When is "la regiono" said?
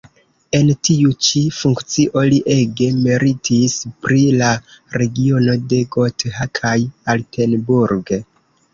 4.41-5.59